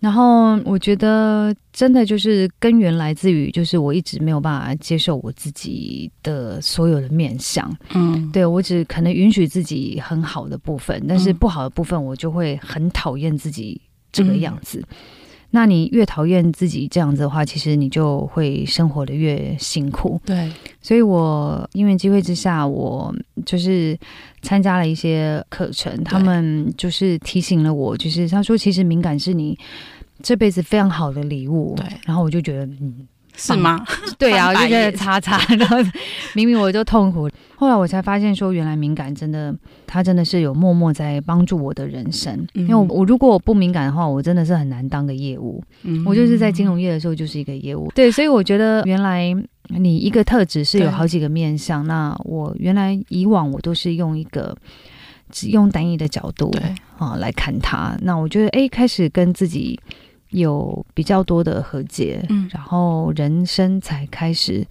[0.00, 7.68] 嗯然后我觉得，真的就是根源来自于，就是我一直没有办法接受我自己的所有的面相。
[7.94, 13.80] 嗯，对，我只可能允许自己很好的部分，但是不好的部分，我就会很讨厌自己
[14.12, 14.78] 这个样子。
[14.88, 14.96] 嗯、
[15.50, 20.20] 那你越讨厌自己这样子的话，其实你就会生活的越辛苦。
[20.24, 23.98] 对，所以我因为机会之下，我就是。
[24.40, 29.58] 参加了一些课程，他们就是提醒了我，就是他说，其实敏感是你
[30.22, 31.74] 这辈子非常好的礼物。
[31.76, 33.84] 对，然后我就觉得，嗯，是吗？
[34.16, 35.76] 对啊，我就觉得 擦擦，然后
[36.34, 37.28] 明明我就痛苦，
[37.58, 39.54] 后来我才发现说，原来敏感真的，
[39.86, 42.34] 他真的是有默默在帮助我的人生。
[42.54, 45.62] 嗯、因为我，我如果我不敏感的话，我真的是很难当个业务。
[45.82, 47.90] 嗯，我就是在金融业的时候就是一个业务。
[47.94, 49.34] 对，所以我觉得原来。
[49.70, 54.56] 你一个特质是有好几个面向，那我原来以往我都是用一个
[55.30, 57.94] 只用单一的角度对啊来看它。
[58.00, 59.78] 那我觉得哎，开始跟自己
[60.30, 64.66] 有比较多的和解，嗯，然后人生才开始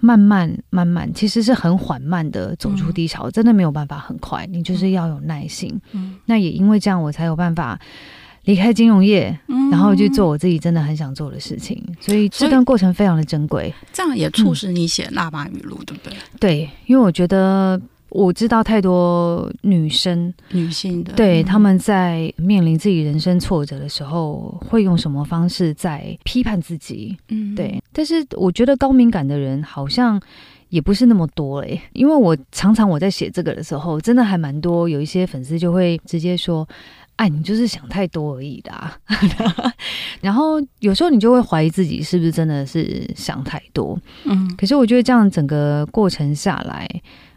[0.00, 5.80] 慢慢慢慢，其实是很缓慢的走出低潮，嗯、真的没有办法很快，你就是要有耐心。
[5.92, 7.78] 嗯，那也因为这样，我才有办法。
[8.44, 9.36] 离开金融业，
[9.72, 13.74] 然后去做我自己真的很想做的事情，嗯、所以这段过程非常的珍贵。
[13.92, 16.16] 这样也促使你写辣妈语录，对不对？
[16.38, 17.80] 对，因为我觉得
[18.16, 27.16] 我知道太多女生、女性的，对他们在面临自己人生挫折的时候，会用什么方式在批判自己？
[27.28, 27.82] 嗯，对。
[27.92, 30.20] 但是我觉得高敏感的人好像
[30.70, 36.66] 也不是那么多哎、欸，因为我常常我在写这个的时候，真的还蛮多，有一些粉丝就会直接说。
[37.16, 38.94] 哎，你就是想太多而已的啊。
[40.20, 43.98] 然后有时候你就会怀疑自己是不是真的是想太多。
[44.26, 46.86] 嗯，可是我觉得这样整个过程下来，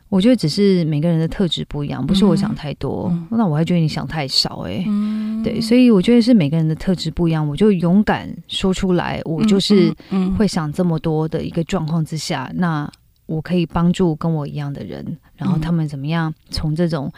[0.09, 3.09] 我觉得只是每个人的特质不一样，不是我想太多。
[3.11, 4.65] 嗯，那我还觉得你想太少。
[4.67, 9.93] 哎，嗯，嗯，对，所以我觉得是每个人的特质不一样，我就勇敢说出来，我就是
[10.37, 12.91] 会想这么多的一个状况之下，那。
[13.29, 15.05] 我可以帮助跟我一样的人，
[15.39, 17.11] 然后他们怎么样从这种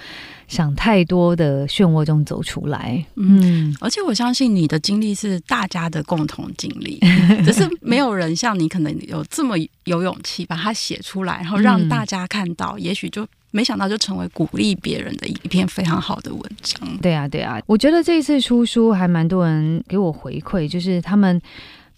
[0.48, 3.04] 想太多的漩涡中走出来？
[3.16, 7.00] 嗯，而且我相信你的经历是大家的共同经历，
[7.44, 9.56] 只是没有人像你可能有这么
[9.86, 16.98] 有勇气把它写出来，然后让大家看到，嗯、也许就没想到就成为鼓励别人的一篇非常好的文章。
[17.02, 21.42] 对啊，对啊，我觉得这一次出书还蛮多人给我回馈，就是他们。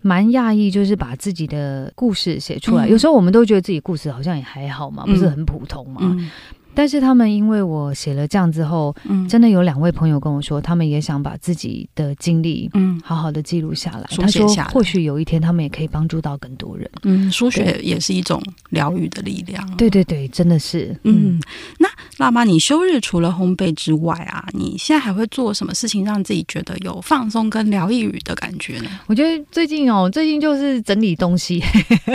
[0.04, 2.86] 蛮讶异，就是把自己的故事写出来。
[2.86, 6.02] 嗯、有时候我们都觉得自己故事好像也还好嘛，嗯、不是很普通嘛。
[6.04, 6.30] 嗯
[6.76, 14.04] 但是他们因为我写了这样之后，嗯，真的有两位朋友跟我说，他们也想把自己的经历，嗯，好好的记录下来。
[14.18, 16.90] 他说，或许有一天他们也可以帮助到更多人。
[17.04, 18.42] 嗯，书写也是一种
[18.72, 19.78] 疗愈的力量。
[19.78, 20.98] 对对对，真的是。
[21.04, 21.40] 嗯，
[21.78, 21.88] 那
[22.18, 28.90] 辣妈，你休日除了烘焙之外啊，你现在还会做什么事情让自己觉得有放松跟疗愈的感觉呢？
[29.08, 31.62] 我觉得最近哦，最近就是整理东西，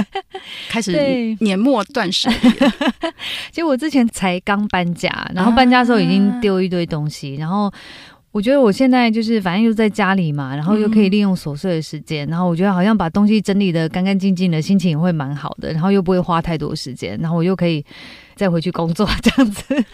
[0.68, 2.50] 开始年末断舍离。
[3.52, 4.38] 其实我之前才。
[4.48, 7.70] 刚搬家，然后搬家的时候已经丢一堆东西，啊、然后
[8.32, 17.84] 我觉得我现在就是反正又在家里嘛，然后又可以利用琐碎的时间，嗯、然后我觉得好像把东西整理的干干净净的，心情也会蛮好的，然后又不会花太多时间，然后我又可以
[18.38, 19.84] 再回去工作 这样子。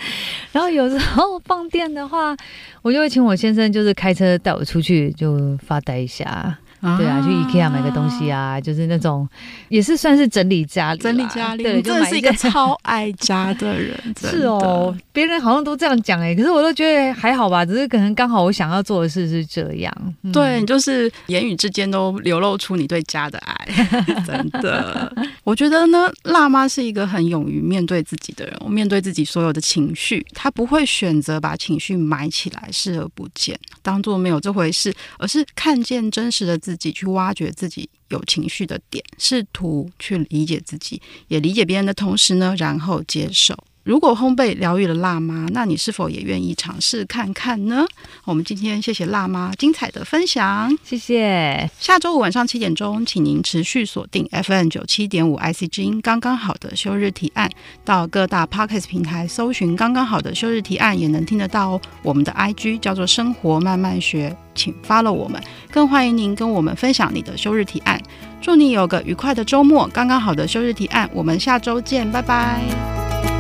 [0.52, 2.36] 然后有时候放电的话，
[2.82, 6.56] 我就会请我先生就是开车带我出去就发呆一下。
[6.98, 9.28] 对啊，去 IKEA 买个东西啊，就是那种，
[9.68, 11.62] 也是算是整理家里，整理家里。
[11.62, 13.98] 对，就真的是一个超爱家的人。
[14.20, 19.92] 是哦，别人好像都这样讲哎，可是我都觉得还好吧，只是可能刚好我想要做的事是这样。
[20.22, 23.68] 嗯、对，你就是言语之间都流露出你对家的爱，
[24.26, 25.10] 真的。
[25.42, 36.73] 我觉得呢，辣妈是一个很勇于面对自己的人，我面对自己所有的情绪，她不会选择把情绪埋起来，视而不见，当做没有这回事，而是看见真实的自己。
[36.74, 43.56] 自己去挖掘自己有情绪的点，试图去理解自己，也理解别人的同时呢，然后接受。
[43.84, 47.84] 如果烘焙疗愈了辣妈，那你是否也愿意尝试看看呢？
[48.24, 51.70] 我们今天谢谢辣妈精彩的分享，谢谢。
[51.78, 57.50] 下周五晚上七点钟，请您持续锁定 FM 九七点五 IC 之音，刚刚好的休日提案，
[57.84, 61.80] 到各大 Podcast 平台搜寻“刚刚好的休日提案”，也能听得到哦。
[62.02, 65.38] 我们的 IG 叫做“生活慢慢学”，请 follow 我们，
[65.70, 68.00] 更欢迎您跟我们分享你的休日提案。
[68.40, 69.86] 祝你有个愉快的周末！
[69.88, 73.33] 刚刚好的休日提案，我们下周见，拜拜。